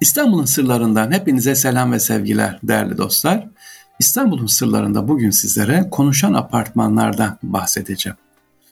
İstanbul'un 0.00 0.44
sırlarından 0.44 1.12
hepinize 1.12 1.54
selam 1.54 1.92
ve 1.92 2.00
sevgiler 2.00 2.58
değerli 2.62 2.98
dostlar. 2.98 3.48
İstanbul'un 3.98 4.46
sırlarında 4.46 5.08
bugün 5.08 5.30
sizlere 5.30 5.88
konuşan 5.90 6.34
apartmanlardan 6.34 7.38
bahsedeceğim. 7.42 8.16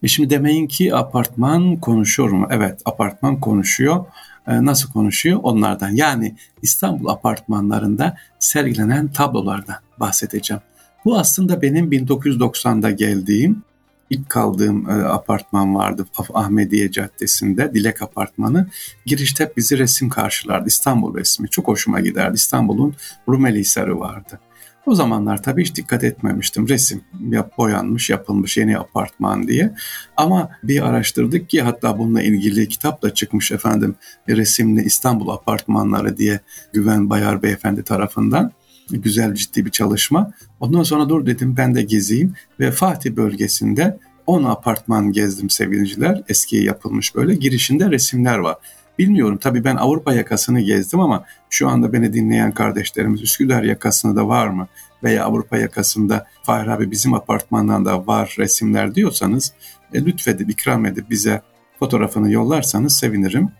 E 0.02 0.08
şimdi 0.08 0.30
demeyin 0.30 0.66
ki 0.66 0.94
apartman 0.94 1.76
konuşuyor 1.76 2.30
mu? 2.30 2.48
Evet 2.50 2.80
apartman 2.84 3.40
konuşuyor. 3.40 4.04
E 4.46 4.64
nasıl 4.64 4.92
konuşuyor? 4.92 5.40
Onlardan. 5.42 5.90
Yani 5.90 6.36
İstanbul 6.62 7.06
apartmanlarında 7.06 8.16
sergilenen 8.38 9.08
tablolardan 9.08 9.76
bahsedeceğim. 10.00 10.62
Bu 11.04 11.18
aslında 11.18 11.62
benim 11.62 11.92
1990'da 11.92 12.90
geldiğim 12.90 13.62
ilk 14.10 14.30
kaldığım 14.30 14.90
e, 14.90 14.92
apartman 14.92 15.74
vardı 15.74 16.06
Ahmediye 16.34 16.90
Caddesi'nde 16.90 17.74
Dilek 17.74 18.02
Apartmanı. 18.02 18.68
Girişte 19.06 19.52
bizi 19.56 19.78
resim 19.78 20.08
karşılardı. 20.08 20.68
İstanbul 20.68 21.16
resmi. 21.16 21.48
Çok 21.48 21.68
hoşuma 21.68 22.00
giderdi. 22.00 22.34
İstanbul'un 22.34 22.94
Rumeli 23.28 23.58
Hisarı 23.58 24.00
vardı. 24.00 24.40
O 24.86 24.94
zamanlar 24.94 25.42
tabii 25.42 25.62
hiç 25.62 25.74
dikkat 25.74 26.04
etmemiştim. 26.04 26.68
Resim 26.68 27.00
yap, 27.30 27.58
boyanmış, 27.58 28.10
yapılmış 28.10 28.56
yeni 28.56 28.78
apartman 28.78 29.48
diye. 29.48 29.74
Ama 30.16 30.50
bir 30.62 30.86
araştırdık 30.88 31.50
ki 31.50 31.62
hatta 31.62 31.98
bununla 31.98 32.22
ilgili 32.22 32.68
kitap 32.68 33.02
da 33.02 33.14
çıkmış 33.14 33.52
efendim. 33.52 33.94
Resimli 34.28 34.82
İstanbul 34.82 35.28
apartmanları 35.28 36.16
diye 36.16 36.40
Güven 36.72 37.10
Bayar 37.10 37.42
Beyefendi 37.42 37.82
tarafından 37.82 38.52
güzel 38.90 39.34
ciddi 39.34 39.64
bir 39.64 39.70
çalışma. 39.70 40.32
Ondan 40.60 40.82
sonra 40.82 41.08
dur 41.08 41.26
dedim 41.26 41.54
ben 41.56 41.74
de 41.74 41.82
gezeyim 41.82 42.34
ve 42.60 42.70
Fatih 42.70 43.10
bölgesinde 43.10 43.98
10 44.26 44.44
apartman 44.44 45.12
gezdim 45.12 45.50
sevgiliciler. 45.50 46.22
Eskiye 46.28 46.62
yapılmış 46.62 47.14
böyle 47.14 47.34
girişinde 47.34 47.90
resimler 47.90 48.38
var. 48.38 48.56
Bilmiyorum 48.98 49.38
tabii 49.38 49.64
ben 49.64 49.76
Avrupa 49.76 50.14
yakasını 50.14 50.60
gezdim 50.60 51.00
ama 51.00 51.24
şu 51.50 51.68
anda 51.68 51.92
beni 51.92 52.12
dinleyen 52.12 52.52
kardeşlerimiz 52.52 53.22
Üsküdar 53.22 53.62
yakasında 53.62 54.16
da 54.16 54.28
var 54.28 54.48
mı? 54.48 54.68
Veya 55.02 55.24
Avrupa 55.24 55.58
yakasında 55.58 56.26
Fahir 56.42 56.66
abi 56.66 56.90
bizim 56.90 57.14
apartmandan 57.14 57.84
da 57.84 58.06
var 58.06 58.36
resimler 58.38 58.94
diyorsanız 58.94 59.52
e, 59.94 60.04
lütfedip 60.04 60.50
ikram 60.50 60.86
edip 60.86 61.10
bize 61.10 61.42
fotoğrafını 61.78 62.32
yollarsanız 62.32 62.96
sevinirim. 62.96 63.50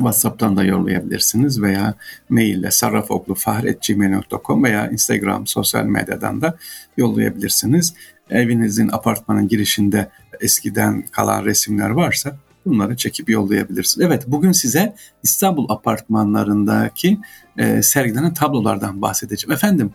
WhatsApp'tan 0.00 0.56
da 0.56 0.64
yollayabilirsiniz 0.64 1.62
veya 1.62 1.94
maille 2.28 2.70
sarrafoglufahretgmail.com 2.70 4.64
veya 4.64 4.90
Instagram 4.90 5.46
sosyal 5.46 5.84
medyadan 5.84 6.40
da 6.40 6.56
yollayabilirsiniz. 6.96 7.94
Evinizin 8.30 8.88
apartmanın 8.92 9.48
girişinde 9.48 10.10
eskiden 10.40 11.02
kalan 11.02 11.44
resimler 11.44 11.90
varsa 11.90 12.36
bunları 12.66 12.96
çekip 12.96 13.30
yollayabilirsiniz. 13.30 14.06
Evet 14.06 14.24
bugün 14.26 14.52
size 14.52 14.94
İstanbul 15.22 15.68
apartmanlarındaki 15.68 17.18
e, 17.58 17.82
sergilenen 17.82 18.34
tablolardan 18.34 19.02
bahsedeceğim. 19.02 19.52
Efendim 19.52 19.90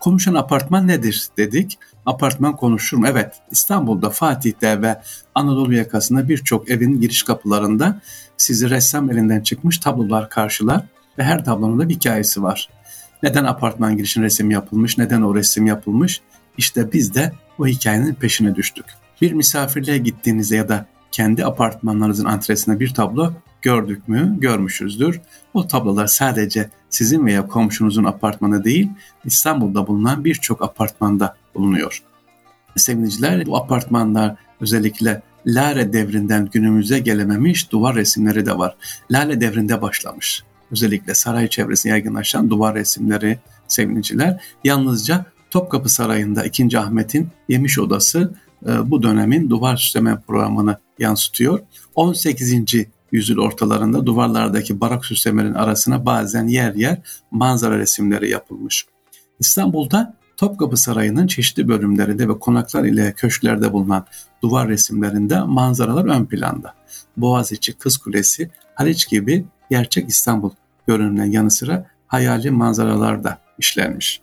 konuşan 0.00 0.34
apartman 0.34 0.88
nedir 0.88 1.28
dedik. 1.36 1.78
Apartman 2.06 2.56
konuşur 2.56 2.96
mu? 2.96 3.06
Evet 3.08 3.34
İstanbul'da 3.50 4.10
Fatih'te 4.10 4.82
ve 4.82 5.00
Anadolu 5.34 5.74
yakasında 5.74 6.28
birçok 6.28 6.70
evin 6.70 7.00
giriş 7.00 7.22
kapılarında 7.22 8.00
sizi 8.36 8.70
ressam 8.70 9.10
elinden 9.10 9.40
çıkmış 9.40 9.78
tablolar 9.78 10.30
karşılar 10.30 10.84
ve 11.18 11.22
her 11.22 11.44
tablonun 11.44 11.78
da 11.78 11.88
bir 11.88 11.94
hikayesi 11.94 12.42
var. 12.42 12.68
Neden 13.22 13.44
apartman 13.44 13.96
girişin 13.96 14.22
resim 14.22 14.50
yapılmış, 14.50 14.98
neden 14.98 15.22
o 15.22 15.34
resim 15.34 15.66
yapılmış? 15.66 16.20
İşte 16.58 16.92
biz 16.92 17.14
de 17.14 17.32
o 17.58 17.66
hikayenin 17.66 18.14
peşine 18.14 18.54
düştük. 18.54 18.84
Bir 19.22 19.32
misafirliğe 19.32 19.98
gittiğinizde 19.98 20.56
ya 20.56 20.68
da 20.68 20.86
kendi 21.12 21.44
apartmanlarınızın 21.44 22.24
antresinde 22.24 22.80
bir 22.80 22.94
tablo 22.94 23.32
gördük 23.62 24.08
mü? 24.08 24.36
Görmüşüzdür. 24.38 25.20
O 25.54 25.66
tablolar 25.66 26.06
sadece 26.06 26.70
sizin 26.90 27.26
veya 27.26 27.46
komşunuzun 27.46 28.04
apartmanı 28.04 28.64
değil, 28.64 28.88
İstanbul'da 29.24 29.86
bulunan 29.86 30.24
birçok 30.24 30.62
apartmanda 30.62 31.36
bulunuyor. 31.54 32.02
Sevgiliciler 32.76 33.46
bu 33.46 33.56
apartmanlar 33.56 34.36
özellikle 34.60 35.22
Lale 35.46 35.92
devrinden 35.92 36.48
günümüze 36.52 36.98
gelememiş 36.98 37.72
duvar 37.72 37.96
resimleri 37.96 38.46
de 38.46 38.58
var. 38.58 38.76
Lale 39.10 39.40
devrinde 39.40 39.82
başlamış. 39.82 40.44
Özellikle 40.72 41.14
saray 41.14 41.48
çevresine 41.48 41.92
yaygınlaşan 41.92 42.50
duvar 42.50 42.74
resimleri 42.74 43.38
sevgiliciler 43.68 44.40
yalnızca 44.64 45.24
Topkapı 45.50 45.88
Sarayı'nda 45.88 46.44
2. 46.44 46.78
Ahmet'in 46.78 47.28
yemiş 47.48 47.78
odası 47.78 48.34
bu 48.62 49.02
dönemin 49.02 49.50
duvar 49.50 49.76
süsleme 49.76 50.20
programını 50.26 50.78
yansıtıyor. 50.98 51.60
18. 51.94 52.54
yüzyıl 53.12 53.38
ortalarında 53.38 54.06
duvarlardaki 54.06 54.80
barak 54.80 55.04
süslemelerin 55.04 55.54
arasına 55.54 56.06
bazen 56.06 56.46
yer 56.46 56.74
yer 56.74 56.98
manzara 57.30 57.78
resimleri 57.78 58.30
yapılmış. 58.30 58.86
İstanbul'da 59.40 60.14
Topkapı 60.36 60.76
Sarayı'nın 60.76 61.26
çeşitli 61.26 61.68
bölümlerinde 61.68 62.28
ve 62.28 62.38
konaklar 62.38 62.84
ile 62.84 63.12
köşklerde 63.12 63.72
bulunan 63.72 64.06
duvar 64.42 64.68
resimlerinde 64.68 65.40
manzaralar 65.40 66.04
ön 66.04 66.26
planda. 66.26 66.74
Boğaziçi, 67.16 67.72
Kız 67.72 67.96
Kulesi, 67.96 68.50
Haliç 68.74 69.08
gibi 69.08 69.44
gerçek 69.70 70.08
İstanbul 70.08 70.50
görünümünden 70.86 71.24
yanı 71.24 71.50
sıra 71.50 71.86
hayali 72.06 72.50
manzaralar 72.50 73.24
da 73.24 73.38
işlenmiş. 73.58 74.20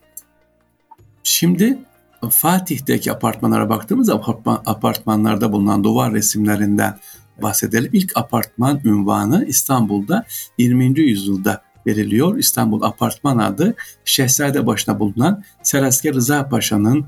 Şimdi 1.24 1.80
Fatih'teki 2.30 3.12
apartmanlara 3.12 3.70
baktığımız 3.70 4.10
apartman, 4.10 4.62
apartmanlarda 4.66 5.52
bulunan 5.52 5.84
duvar 5.84 6.14
resimlerinden 6.14 6.98
bahsedelim. 7.42 7.90
İlk 7.94 8.18
apartman 8.18 8.82
ünvanı 8.86 9.46
İstanbul'da 9.46 10.26
20. 10.58 11.00
yüzyılda 11.00 11.62
veriliyor. 11.88 12.38
İstanbul 12.38 12.82
Apartman 12.82 13.38
adı 13.38 13.76
Şehzade 14.06 14.68
başına 14.68 15.00
bulunan 15.00 15.44
Serasker 15.64 16.14
Rıza 16.14 16.50
Paşa'nın 16.50 17.06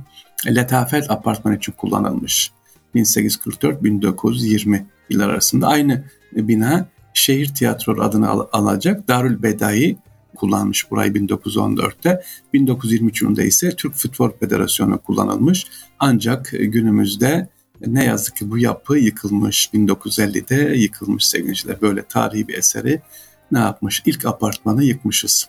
Letafet 0.48 1.12
Apartmanı 1.12 1.58
için 1.58 1.72
kullanılmış. 1.72 2.52
1844-1920 2.96 4.84
yıllar 5.10 5.30
arasında 5.30 5.68
aynı 5.68 6.04
bina 6.32 6.86
şehir 7.14 7.54
tiyatro 7.54 8.02
adını 8.04 8.30
al- 8.30 8.48
alacak 8.52 9.08
Darül 9.08 9.44
Bedai 9.44 9.98
kullanmış 10.40 10.92
burayı 10.92 11.12
1914'te. 11.12 12.24
1923 12.54 13.22
yılında 13.22 13.44
ise 13.44 13.72
Türk 13.76 13.96
Futbol 13.96 14.32
Federasyonu 14.40 14.98
kullanılmış. 15.02 15.68
Ancak 16.00 16.50
günümüzde 16.52 17.50
ne 17.88 18.06
yazık 18.06 18.36
ki 18.36 18.52
bu 18.52 18.58
yapı 18.58 18.98
yıkılmış. 18.98 19.70
1950'de 19.74 20.78
yıkılmış 20.78 21.28
sevgiliciler. 21.28 21.82
Böyle 21.82 22.04
tarihi 22.04 22.48
bir 22.48 22.58
eseri 22.58 23.02
ne 23.52 23.60
yapmış? 23.60 24.04
İlk 24.06 24.26
apartmanı 24.26 24.84
yıkmışız. 24.84 25.48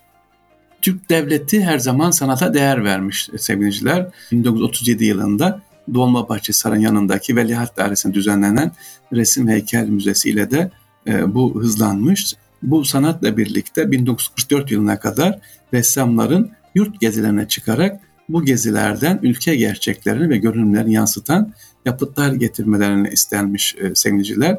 Türk 0.83 1.11
devleti 1.11 1.65
her 1.65 1.79
zaman 1.79 2.11
sanata 2.11 2.55
değer 2.55 2.85
vermiş 2.85 3.31
sevgiliciler. 3.39 4.09
1937 4.33 5.05
yılında 5.05 5.63
Dolmabahçe 5.95 6.53
Sarayı'nın 6.53 6.85
yanındaki 6.85 7.37
Veliaht 7.37 7.77
Dairesi'nde 7.77 8.15
düzenlenen 8.15 8.73
Resim 9.13 9.49
Heykel 9.49 9.89
Müzesi 9.89 10.31
ile 10.31 10.51
de 10.51 10.71
e, 11.07 11.35
bu 11.35 11.63
hızlanmış. 11.63 12.35
Bu 12.63 12.85
sanatla 12.85 13.37
birlikte 13.37 13.91
1944 13.91 14.71
yılına 14.71 15.01
kadar 15.01 15.39
ressamların 15.73 16.51
yurt 16.75 17.01
gezilerine 17.01 17.49
çıkarak 17.49 18.01
bu 18.29 18.45
gezilerden 18.45 19.21
ülke 19.23 19.57
gerçeklerini 19.57 20.29
ve 20.29 20.39
görünümlerini 20.39 20.93
yansıtan 20.93 21.53
yapıtlar 21.85 22.33
getirmelerini 22.33 23.09
istenmiş 23.09 23.77
e, 23.79 23.95
sevgiliciler. 23.95 24.59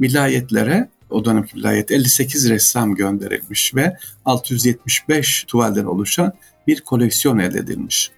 Vilayetlere 0.00 0.88
o 1.10 1.24
dönemki 1.24 1.56
vilayet 1.56 1.90
58 1.90 2.50
ressam 2.50 2.94
gönderilmiş 2.94 3.74
ve 3.74 3.96
675 4.24 5.44
tuvalden 5.48 5.84
oluşan 5.84 6.32
bir 6.66 6.80
koleksiyon 6.80 7.38
elde 7.38 7.58
edilmiş. 7.58 8.10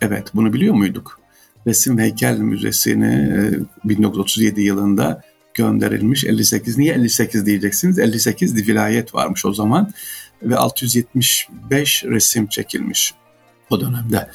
Evet 0.00 0.28
bunu 0.34 0.52
biliyor 0.52 0.74
muyduk? 0.74 1.20
Resim 1.66 1.98
Heykel 1.98 2.38
Müzesi'ne 2.38 3.50
1937 3.84 4.60
yılında 4.60 5.22
gönderilmiş 5.60 6.24
58. 6.24 6.78
Niye 6.78 6.94
58 6.94 7.46
diyeceksiniz? 7.46 7.98
58 7.98 8.68
vilayet 8.68 9.14
varmış 9.14 9.44
o 9.46 9.52
zaman 9.52 9.92
ve 10.42 10.56
675 10.56 12.04
resim 12.04 12.46
çekilmiş 12.46 13.14
o 13.70 13.80
dönemde. 13.80 14.28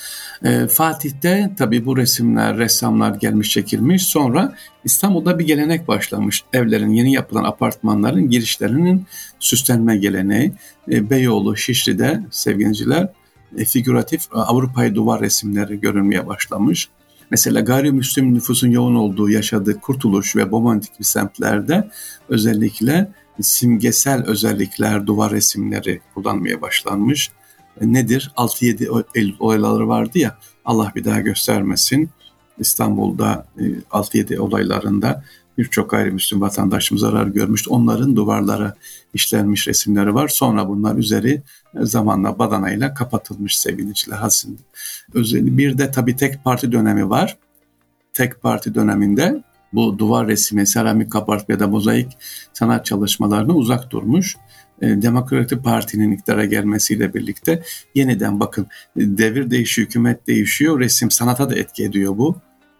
E, 0.44 0.68
Fatih'te 0.68 1.52
tabii 1.58 1.86
bu 1.86 1.98
resimler, 1.98 2.58
ressamlar 2.58 3.16
gelmiş 3.16 3.50
çekilmiş. 3.50 4.06
Sonra 4.06 4.56
İstanbul'da 4.84 5.40
bir 5.40 5.48
gelenek 5.48 5.88
başlamış. 5.88 6.44
Evlerin, 6.54 6.90
yeni 6.90 7.14
yapılan 7.14 7.44
apartmanların 7.44 8.30
girişlerinin 8.30 9.06
süslenme 9.40 9.98
geleneği. 9.98 10.54
E, 10.92 11.10
Beyoğlu, 11.10 11.58
Şişli'de 11.58 12.22
sevgiliciler 12.32 13.10
e, 13.58 13.66
figüratif 13.66 14.22
e, 14.22 14.38
Avrupa'yı 14.38 14.96
duvar 14.96 15.22
resimleri 15.22 15.80
görünmeye 15.80 16.28
başlamış. 16.28 16.90
Mesela 17.32 17.60
gayrimüslim 17.60 18.34
nüfusun 18.34 18.72
yoğun 18.72 18.96
olduğu 18.96 19.30
yaşadığı 19.30 19.80
Kurtuluş 19.80 20.36
ve 20.36 20.52
Bomontik 20.52 20.94
semtlerde 21.02 21.90
özellikle 22.30 23.12
simgesel 23.42 24.24
özellikler, 24.26 25.08
duvar 25.08 25.32
resimleri 25.32 26.02
kullanmaya 26.14 26.62
başlanmış 26.62 27.32
nedir? 27.82 28.32
6-7 28.38 29.04
Eylül 29.16 29.36
olayları 29.40 29.88
vardı 29.88 30.20
ya 30.20 30.38
Allah 30.66 30.92
bir 30.96 31.06
daha 31.06 31.20
göstermesin. 31.20 32.10
İstanbul'da 32.60 33.48
6-7 33.92 34.34
e, 34.34 34.40
olaylarında 34.40 35.24
birçok 35.58 35.90
gayrimüslim 35.90 36.42
vatandaşımız 36.42 37.02
zarar 37.02 37.28
görmüş. 37.28 37.68
Onların 37.68 38.16
duvarlara 38.16 38.76
işlenmiş 39.14 39.68
resimleri 39.68 40.14
var. 40.14 40.28
Sonra 40.28 40.68
bunlar 40.68 40.96
üzeri 40.96 41.42
zamanla 41.76 42.40
badanayla 42.40 42.94
kapatılmış 42.94 43.58
sevgiliciler 43.58 44.18
aslında. 44.22 44.62
Bir 45.30 45.78
de 45.78 45.92
tabii 45.92 46.16
tek 46.16 46.44
parti 46.44 46.72
dönemi 46.72 47.10
var. 47.10 47.38
Tek 48.14 48.42
parti 48.42 48.76
döneminde 48.76 49.44
bu 49.74 50.00
duvar 50.00 50.28
resmi, 50.28 50.68
seramik 50.68 51.12
kabartma 51.12 51.54
ya 51.54 51.60
da 51.60 51.68
mozaik 51.68 52.18
sanat 52.54 52.86
çalışmalarına 52.86 53.54
uzak 53.54 53.92
durmuş. 53.92 54.38
E, 54.82 55.02
Demokratik 55.02 55.64
Parti'nin 55.64 56.12
iktidara 56.12 56.46
gelmesiyle 56.46 57.14
birlikte 57.14 57.64
yeniden 57.96 58.40
bakın 58.40 58.68
devir 58.96 59.52
değişiyor, 59.52 59.88
hükümet 59.88 60.28
değişiyor, 60.28 60.80
resim 60.80 61.12
sanata 61.12 61.50
da 61.50 61.56
etki 61.56 61.84
ediyor 61.84 62.18
bu. 62.18 62.36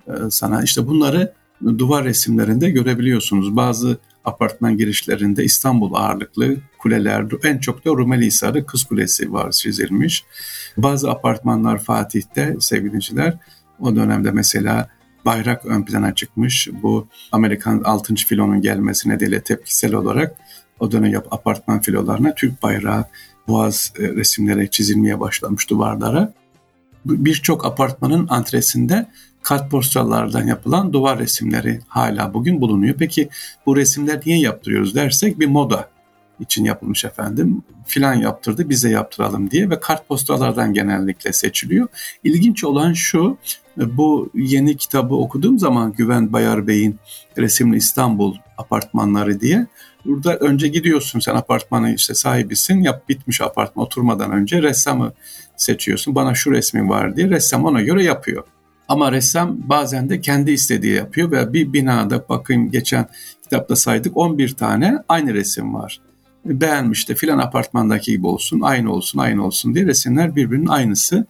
E, 0.08 0.12
sana 0.30 0.64
işte 0.64 0.88
bunları 0.88 1.34
duvar 1.64 2.06
resimlerinde 2.06 2.70
görebiliyorsunuz. 2.70 3.56
Bazı 3.56 3.98
apartman 4.26 4.78
girişlerinde 4.78 5.44
İstanbul 5.44 5.94
ağırlıklı 5.94 6.58
kuleler, 6.80 7.26
en 7.44 7.58
çok 7.58 7.86
da 7.86 7.90
Rumeli 7.90 8.26
Hisarı 8.26 8.66
Kız 8.66 8.84
Kulesi 8.84 9.34
var 9.34 9.52
çizilmiş. 9.52 10.24
Bazı 10.78 11.12
apartmanlar 11.12 11.84
Fatih'te 11.84 12.56
sevgiliciler 12.60 13.38
o 13.80 13.96
dönemde 13.96 14.32
mesela 14.32 14.90
bayrak 15.26 15.66
ön 15.66 15.86
plana 15.86 16.16
çıkmış. 16.16 16.70
Bu 16.84 17.08
Amerikan 17.32 17.82
6. 17.86 18.16
filonun 18.16 18.62
gelmesi 18.62 19.10
nedeniyle 19.10 19.42
tepkisel 19.42 19.94
olarak 19.94 20.36
o 20.80 20.92
dönem 20.92 21.12
yap 21.12 21.28
apartman 21.32 21.82
filolarına 21.82 22.36
Türk 22.36 22.64
bayrağı, 22.64 23.06
boğaz 23.48 23.94
e, 24.00 24.02
resimleri 24.02 24.70
çizilmeye 24.70 25.20
başlamış 25.20 25.70
duvarlara. 25.70 26.34
Birçok 27.06 27.66
apartmanın 27.66 28.28
antresinde 28.30 29.08
kartpostallardan 29.46 30.48
yapılan 30.48 30.94
duvar 30.94 31.20
resimleri 31.20 31.80
hala 31.88 32.34
bugün 32.34 32.62
bulunuyor. 32.62 32.96
Peki 33.00 33.30
bu 33.66 33.78
resimler 33.78 34.22
niye 34.26 34.40
yaptırıyoruz 34.40 34.96
dersek 34.96 35.40
bir 35.40 35.48
moda 35.48 35.90
için 36.40 36.66
yapılmış 36.66 37.06
efendim. 37.06 37.64
Filan 37.86 38.14
yaptırdı 38.14 38.70
bize 38.70 38.90
yaptıralım 38.90 39.52
diye 39.52 39.70
ve 39.70 39.80
kartpostallardan 39.80 40.74
genellikle 40.74 41.34
seçiliyor. 41.34 41.88
İlginç 42.24 42.64
olan 42.64 42.94
şu 42.94 43.38
bu 43.78 44.30
yeni 44.34 44.78
kitabı 44.78 45.16
okuduğum 45.16 45.60
zaman 45.60 45.94
Güven 45.94 46.34
Bayar 46.34 46.68
Bey'in 46.68 47.00
Resimli 47.38 47.78
İstanbul 47.78 48.36
apartmanları 48.58 49.42
diye 49.42 49.68
burada 50.06 50.38
önce 50.38 50.68
gidiyorsun 50.68 51.20
sen 51.20 51.36
apartmanı 51.36 51.94
işte 51.96 52.14
sahibisin 52.14 52.84
yap 52.84 53.10
bitmiş 53.10 53.42
apartman 53.42 53.86
oturmadan 53.86 54.32
önce 54.32 54.62
ressamı 54.62 55.14
seçiyorsun 55.58 56.16
bana 56.16 56.36
şu 56.36 56.52
resmi 56.52 56.90
var 56.90 57.16
diye 57.16 57.30
ressam 57.30 57.66
ona 57.66 57.82
göre 57.82 58.04
yapıyor. 58.04 58.44
Ama 58.88 59.12
ressam 59.12 59.58
bazen 59.64 60.10
de 60.10 60.22
kendi 60.22 60.52
istediği 60.52 60.94
yapıyor 60.94 61.32
ve 61.32 61.54
bir 61.54 61.74
binada 61.74 62.26
bakın 62.30 62.72
geçen 62.72 63.08
kitapta 63.44 63.76
saydık 63.76 64.18
11 64.18 64.54
tane 64.56 64.98
aynı 65.10 65.34
resim 65.34 65.74
var. 65.74 66.02
Beğenmiş 66.46 67.10
de 67.10 67.16
filan 67.16 67.38
apartmandaki 67.38 68.12
gibi 68.12 68.28
olsun, 68.28 68.62
aynı 68.62 68.92
olsun, 68.94 69.20
aynı 69.20 69.46
olsun 69.46 69.76
diye 69.76 69.86
resimler 69.86 70.36
birbirinin 70.36 70.68
aynısı 70.68 71.26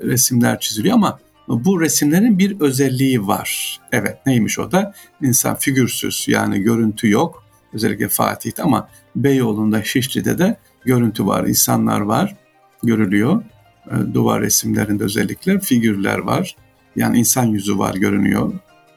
resimler 0.00 0.60
çiziliyor 0.60 0.94
ama 0.94 1.18
bu 1.48 1.80
resimlerin 1.80 2.38
bir 2.38 2.60
özelliği 2.60 3.26
var. 3.26 3.80
Evet 3.92 4.18
neymiş 4.26 4.58
o 4.58 4.72
da? 4.72 4.94
İnsan 5.22 5.56
figürsüz 5.56 6.24
yani 6.28 6.60
görüntü 6.60 7.10
yok. 7.10 7.44
Özellikle 7.72 8.08
Fatih'te 8.08 8.62
ama 8.62 8.88
Beyoğlu'nda 9.16 9.82
Şişli'de 9.82 10.38
de 10.38 10.56
görüntü 10.84 11.26
var, 11.26 11.46
insanlar 11.46 12.00
var, 12.00 12.36
görülüyor. 12.82 13.42
E, 13.86 14.14
duvar 14.14 14.42
resimlerinde 14.42 15.04
özellikle 15.04 15.60
figürler 15.60 16.18
var. 16.18 16.56
Yani 16.96 17.18
insan 17.18 17.44
yüzü 17.44 17.78
var 17.78 17.94
görünüyor. 17.94 18.52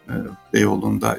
E, 0.09 0.13
Beyoğlu'nda, 0.53 1.17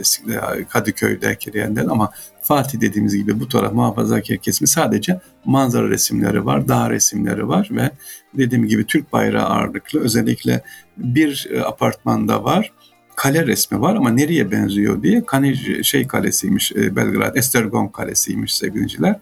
Kadıköy'de, 0.68 1.36
Kiriyen'den 1.36 1.86
ama 1.86 2.10
Fatih 2.42 2.80
dediğimiz 2.80 3.16
gibi 3.16 3.40
bu 3.40 3.48
taraf 3.48 3.72
muhafazakar 3.72 4.36
kesimi 4.36 4.68
sadece 4.68 5.20
manzara 5.44 5.90
resimleri 5.90 6.46
var, 6.46 6.68
dağ 6.68 6.90
resimleri 6.90 7.48
var 7.48 7.68
ve 7.70 7.90
dediğim 8.34 8.66
gibi 8.66 8.86
Türk 8.86 9.12
bayrağı 9.12 9.46
ağırlıklı 9.46 10.00
özellikle 10.00 10.62
bir 10.96 11.48
e, 11.50 11.62
apartmanda 11.62 12.44
var 12.44 12.72
kale 13.18 13.46
resmi 13.46 13.80
var 13.80 13.96
ama 13.96 14.10
nereye 14.10 14.50
benziyor 14.50 15.02
diye 15.02 15.24
Kanij 15.26 15.82
şey 15.82 16.06
kalesiymiş 16.06 16.72
e, 16.72 16.96
Belgrad 16.96 17.36
Estergon 17.36 17.88
kalesiymiş 17.88 18.54
sevgiliciler. 18.54 19.20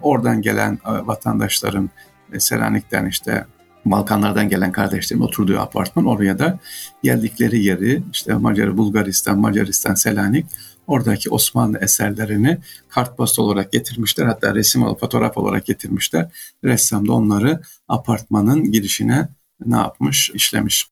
Oradan 0.00 0.42
gelen 0.42 0.78
vatandaşların 0.84 1.90
Selanik'ten 2.38 3.06
işte 3.06 3.46
Balkanlardan 3.84 4.48
gelen 4.48 4.72
kardeşlerim 4.72 5.22
oturduğu 5.22 5.58
apartman 5.58 6.06
oraya 6.06 6.38
da 6.38 6.58
geldikleri 7.02 7.64
yeri 7.64 8.02
işte 8.12 8.34
Macar, 8.34 8.76
Bulgaristan, 8.76 9.38
Macaristan, 9.38 9.94
Selanik 9.94 10.46
oradaki 10.86 11.30
Osmanlı 11.30 11.78
eserlerini 11.78 12.58
kartpostal 12.88 13.42
olarak 13.42 13.72
getirmişler. 13.72 14.26
Hatta 14.26 14.54
resim 14.54 14.82
olarak, 14.82 15.00
fotoğraf 15.00 15.38
olarak 15.38 15.66
getirmişler. 15.66 16.28
Ressam 16.64 17.08
da 17.08 17.12
onları 17.12 17.60
apartmanın 17.88 18.72
girişine 18.72 19.28
ne 19.66 19.76
yapmış, 19.76 20.30
işlemiş. 20.34 20.86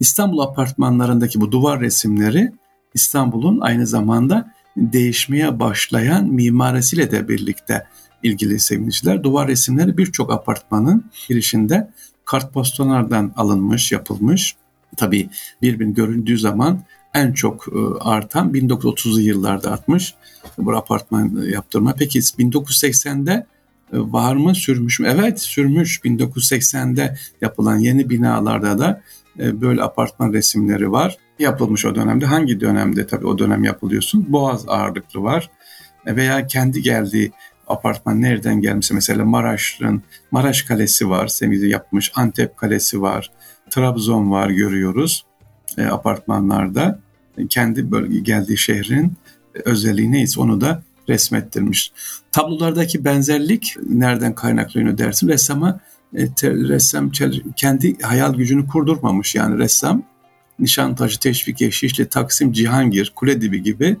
İstanbul 0.00 0.38
apartmanlarındaki 0.38 1.40
bu 1.40 1.52
duvar 1.52 1.80
resimleri 1.80 2.52
İstanbul'un 2.94 3.60
aynı 3.60 3.86
zamanda 3.86 4.52
değişmeye 4.76 5.60
başlayan 5.60 6.26
mimarisiyle 6.26 7.10
de 7.10 7.28
birlikte 7.28 7.86
ilgili 8.22 8.60
sevgiliciler. 8.60 9.22
Duvar 9.22 9.48
resimleri 9.48 9.98
birçok 9.98 10.32
apartmanın 10.32 11.10
girişinde 11.28 11.90
kartpostallardan 12.30 13.32
alınmış, 13.36 13.92
yapılmış. 13.92 14.56
Tabii 14.96 15.28
birbirini 15.62 15.94
göründüğü 15.94 16.38
zaman 16.38 16.80
en 17.14 17.32
çok 17.32 17.68
e, 17.68 17.78
artan 18.00 18.52
1930'lu 18.52 19.20
yıllarda 19.20 19.72
artmış 19.72 20.14
bu 20.58 20.76
apartman 20.76 21.42
yaptırma. 21.42 21.94
Peki 21.98 22.20
1980'de 22.20 23.32
e, 23.32 23.98
var 23.98 24.36
mı 24.36 24.54
sürmüş 24.54 25.00
mü? 25.00 25.08
Evet 25.10 25.40
sürmüş 25.40 26.00
1980'de 26.04 27.16
yapılan 27.40 27.78
yeni 27.78 28.10
binalarda 28.10 28.78
da 28.78 29.02
e, 29.38 29.60
böyle 29.60 29.82
apartman 29.82 30.32
resimleri 30.32 30.92
var. 30.92 31.16
Yapılmış 31.38 31.84
o 31.86 31.94
dönemde. 31.94 32.26
Hangi 32.26 32.60
dönemde 32.60 33.06
tabii 33.06 33.26
o 33.26 33.38
dönem 33.38 33.64
yapılıyorsun? 33.64 34.26
Boğaz 34.28 34.64
ağırlıklı 34.68 35.22
var 35.22 35.50
veya 36.06 36.46
kendi 36.46 36.82
geldiği 36.82 37.32
apartman 37.70 38.22
nereden 38.22 38.60
gelmişse 38.60 38.94
mesela 38.94 39.24
Maraş'ın 39.24 40.02
Maraş 40.30 40.62
Kalesi 40.62 41.10
var, 41.10 41.28
Semih'i 41.28 41.68
yapmış, 41.68 42.12
Antep 42.14 42.56
Kalesi 42.56 43.02
var, 43.02 43.30
Trabzon 43.70 44.30
var 44.30 44.50
görüyoruz 44.50 45.24
e, 45.78 45.84
apartmanlarda. 45.84 46.98
Kendi 47.48 47.90
bölge 47.90 48.18
geldiği 48.18 48.58
şehrin 48.58 49.12
özelliği 49.64 50.12
neyse 50.12 50.40
onu 50.40 50.60
da 50.60 50.82
resmettirmiş. 51.08 51.92
Tablolardaki 52.32 53.04
benzerlik 53.04 53.74
nereden 53.88 54.34
kaynaklanıyor 54.34 54.98
dersin? 54.98 55.28
Ressama 55.28 55.80
e, 56.14 56.34
te, 56.34 56.50
ressam 56.50 57.10
kendi 57.56 57.98
hayal 58.02 58.34
gücünü 58.34 58.66
kurdurmamış 58.66 59.34
yani 59.34 59.58
ressam 59.58 60.02
Nişantaşı, 60.58 61.20
Teşvikiye, 61.20 61.70
Şişli, 61.70 62.08
Taksim, 62.08 62.52
Cihangir, 62.52 63.12
Kuledibi 63.16 63.62
gibi 63.62 63.96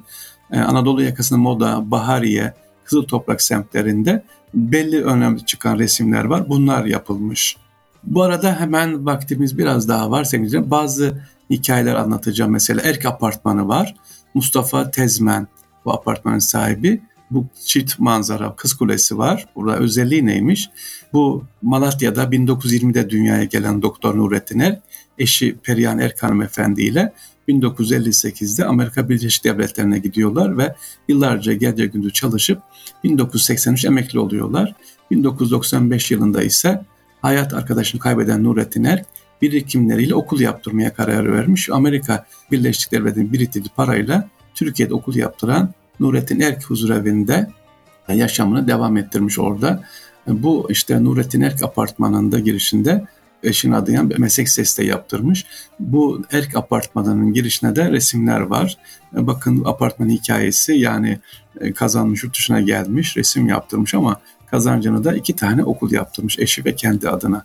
e, 0.52 0.58
Anadolu 0.58 1.02
yakasında 1.02 1.38
Moda, 1.38 1.90
Bahariye, 1.90 2.54
Kızıl 2.90 3.02
Toprak 3.02 3.42
semtlerinde 3.42 4.24
belli 4.54 5.04
önemli 5.04 5.46
çıkan 5.46 5.78
resimler 5.78 6.24
var. 6.24 6.48
Bunlar 6.48 6.84
yapılmış. 6.84 7.56
Bu 8.04 8.22
arada 8.22 8.60
hemen 8.60 9.06
vaktimiz 9.06 9.58
biraz 9.58 9.88
daha 9.88 10.10
var 10.10 10.24
sevgili 10.24 10.70
Bazı 10.70 11.22
hikayeler 11.50 11.94
anlatacağım. 11.94 12.50
Mesela 12.50 12.82
Erk 12.82 13.06
Apartmanı 13.06 13.68
var. 13.68 13.94
Mustafa 14.34 14.90
Tezmen 14.90 15.48
bu 15.84 15.92
apartmanın 15.92 16.38
sahibi. 16.38 17.00
Bu 17.30 17.46
çift 17.66 17.98
manzara 17.98 18.56
Kız 18.56 18.74
Kulesi 18.74 19.18
var. 19.18 19.46
Burada 19.56 19.76
özelliği 19.76 20.26
neymiş? 20.26 20.70
Bu 21.12 21.44
Malatya'da 21.62 22.24
1920'de 22.24 23.10
dünyaya 23.10 23.44
gelen 23.44 23.82
Doktor 23.82 24.16
Nurettin 24.16 24.58
Er, 24.58 24.80
eşi 25.18 25.56
Perihan 25.56 25.98
Erk 25.98 26.22
hanımefendi 26.22 26.82
ile 26.82 27.12
1958'de 27.48 28.64
Amerika 28.64 29.08
Birleşik 29.08 29.44
Devletleri'ne 29.44 29.98
gidiyorlar 29.98 30.58
ve 30.58 30.74
yıllarca 31.08 31.52
gece 31.52 31.86
gündüz 31.86 32.12
çalışıp 32.12 32.62
1983 33.04 33.84
emekli 33.84 34.18
oluyorlar. 34.18 34.74
1995 35.10 36.10
yılında 36.10 36.42
ise 36.42 36.84
hayat 37.22 37.54
arkadaşını 37.54 38.00
kaybeden 38.00 38.44
Nurettin 38.44 38.84
Erk 38.84 39.06
birikimleriyle 39.42 40.14
okul 40.14 40.40
yaptırmaya 40.40 40.94
karar 40.94 41.32
vermiş. 41.32 41.70
Amerika 41.70 42.26
Birleşik 42.50 42.92
Devletleri'nin 42.92 43.32
biriktirdiği 43.32 43.70
parayla 43.76 44.28
Türkiye'de 44.54 44.94
okul 44.94 45.14
yaptıran 45.14 45.72
Nurettin 46.00 46.40
Erk 46.40 46.64
huzurevinde 46.64 47.50
yaşamını 48.08 48.68
devam 48.68 48.96
ettirmiş 48.96 49.38
orada. 49.38 49.84
Bu 50.26 50.66
işte 50.70 51.04
Nurettin 51.04 51.40
Erk 51.40 51.62
apartmanında 51.62 52.38
girişinde 52.38 53.04
eşin 53.42 53.86
bir 53.86 54.18
meslek 54.18 54.48
sesi 54.48 54.82
de 54.82 54.86
yaptırmış. 54.86 55.46
Bu 55.78 56.22
Erk 56.32 56.56
apartmanının 56.56 57.32
girişine 57.32 57.76
de 57.76 57.92
resimler 57.92 58.40
var. 58.40 58.76
Bakın 59.12 59.62
apartman 59.64 60.08
hikayesi 60.08 60.72
yani 60.72 61.18
e, 61.60 61.72
kazanmış 61.72 62.24
yurt 62.24 62.34
dışına 62.34 62.60
gelmiş 62.60 63.16
resim 63.16 63.48
yaptırmış 63.48 63.94
ama 63.94 64.20
kazancını 64.50 65.04
da 65.04 65.14
iki 65.14 65.36
tane 65.36 65.64
okul 65.64 65.92
yaptırmış 65.92 66.38
eşi 66.38 66.64
ve 66.64 66.74
kendi 66.74 67.08
adına. 67.08 67.44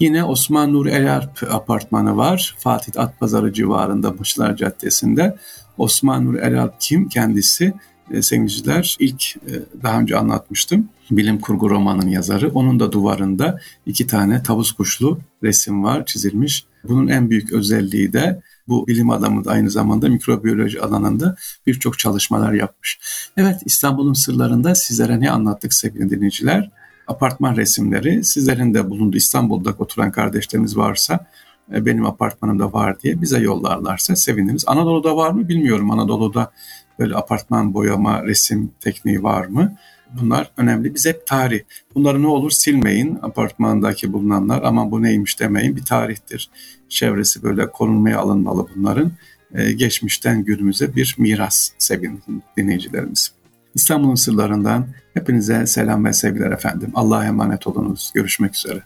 Yine 0.00 0.24
Osman 0.24 0.72
Nur 0.72 0.86
Elarp 0.86 1.42
apartmanı 1.50 2.16
var. 2.16 2.56
Fatih 2.58 2.92
Atpazarı 2.96 3.52
civarında 3.52 4.10
Mışlar 4.10 4.56
Caddesi'nde. 4.56 5.36
Osman 5.78 6.24
Nur 6.24 6.34
Elal 6.34 6.70
kim 6.80 7.08
kendisi? 7.08 7.74
E, 8.10 8.22
sevgiliciler 8.22 8.96
ilk 8.98 9.36
e, 9.36 9.52
daha 9.82 10.00
önce 10.00 10.16
anlatmıştım. 10.16 10.88
Bilim 11.10 11.40
kurgu 11.40 11.70
romanın 11.70 12.08
yazarı. 12.08 12.50
Onun 12.50 12.80
da 12.80 12.92
duvarında 12.92 13.60
iki 13.86 14.06
tane 14.06 14.42
tavus 14.42 14.72
kuşlu 14.72 15.18
resim 15.42 15.84
var 15.84 16.06
çizilmiş. 16.06 16.64
Bunun 16.84 17.08
en 17.08 17.30
büyük 17.30 17.52
özelliği 17.52 18.12
de 18.12 18.42
bu 18.68 18.86
bilim 18.86 19.10
adamı 19.10 19.44
da 19.44 19.50
aynı 19.50 19.70
zamanda 19.70 20.08
mikrobiyoloji 20.08 20.80
alanında 20.80 21.36
birçok 21.66 21.98
çalışmalar 21.98 22.52
yapmış. 22.52 22.98
Evet 23.36 23.60
İstanbul'un 23.64 24.12
sırlarında 24.12 24.74
sizlere 24.74 25.20
ne 25.20 25.30
anlattık 25.30 25.74
sevgili 25.74 26.10
dinleyiciler? 26.10 26.70
Apartman 27.06 27.56
resimleri 27.56 28.24
sizlerin 28.24 28.74
de 28.74 28.90
bulunduğu 28.90 29.16
İstanbul'da 29.16 29.74
oturan 29.78 30.12
kardeşlerimiz 30.12 30.76
varsa 30.76 31.26
e, 31.72 31.86
benim 31.86 32.06
apartmanımda 32.06 32.72
var 32.72 33.00
diye 33.00 33.22
bize 33.22 33.38
yollarlarsa 33.38 34.16
seviniriz. 34.16 34.64
Anadolu'da 34.66 35.16
var 35.16 35.30
mı 35.30 35.48
bilmiyorum. 35.48 35.90
Anadolu'da 35.90 36.52
böyle 36.98 37.14
apartman 37.14 37.74
boyama, 37.74 38.24
resim 38.24 38.70
tekniği 38.80 39.22
var 39.22 39.46
mı? 39.46 39.76
Bunlar 40.20 40.50
önemli. 40.56 40.94
Biz 40.94 41.06
hep 41.06 41.26
tarih. 41.26 41.60
Bunları 41.94 42.22
ne 42.22 42.26
olur 42.26 42.50
silmeyin 42.50 43.18
apartmandaki 43.22 44.12
bulunanlar. 44.12 44.62
Ama 44.62 44.90
bu 44.90 45.02
neymiş 45.02 45.40
demeyin. 45.40 45.76
Bir 45.76 45.84
tarihtir. 45.84 46.50
Çevresi 46.88 47.42
böyle 47.42 47.70
korunmaya 47.70 48.18
alınmalı 48.18 48.66
bunların. 48.76 49.12
Ee, 49.54 49.72
geçmişten 49.72 50.44
günümüze 50.44 50.94
bir 50.96 51.14
miras 51.18 51.70
sevgili 51.78 52.12
dinleyicilerimiz. 52.56 53.32
İstanbul'un 53.74 54.14
sırlarından 54.14 54.86
hepinize 55.14 55.66
selam 55.66 56.04
ve 56.04 56.12
sevgiler 56.12 56.50
efendim. 56.50 56.92
Allah'a 56.94 57.24
emanet 57.24 57.66
olunuz. 57.66 58.10
Görüşmek 58.14 58.56
üzere. 58.56 58.82